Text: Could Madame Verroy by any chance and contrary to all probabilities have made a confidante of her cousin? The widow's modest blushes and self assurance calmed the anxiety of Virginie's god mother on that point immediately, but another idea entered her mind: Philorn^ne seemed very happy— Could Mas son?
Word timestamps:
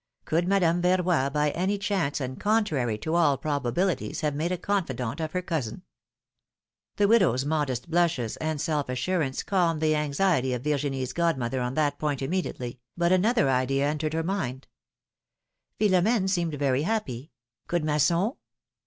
Could 0.25 0.47
Madame 0.47 0.81
Verroy 0.81 1.31
by 1.31 1.51
any 1.51 1.77
chance 1.77 2.19
and 2.19 2.39
contrary 2.39 2.97
to 2.97 3.13
all 3.13 3.37
probabilities 3.37 4.21
have 4.21 4.33
made 4.33 4.51
a 4.51 4.57
confidante 4.57 5.19
of 5.19 5.33
her 5.33 5.43
cousin? 5.43 5.83
The 6.95 7.07
widow's 7.07 7.45
modest 7.45 7.87
blushes 7.87 8.35
and 8.37 8.59
self 8.59 8.89
assurance 8.89 9.43
calmed 9.43 9.79
the 9.79 9.95
anxiety 9.95 10.53
of 10.53 10.63
Virginie's 10.63 11.13
god 11.13 11.37
mother 11.37 11.61
on 11.61 11.75
that 11.75 11.99
point 11.99 12.23
immediately, 12.23 12.79
but 12.97 13.11
another 13.11 13.47
idea 13.47 13.87
entered 13.87 14.13
her 14.13 14.23
mind: 14.23 14.65
Philorn^ne 15.79 16.27
seemed 16.27 16.55
very 16.55 16.81
happy— 16.81 17.31
Could 17.67 17.83
Mas 17.85 18.01
son? 18.05 18.31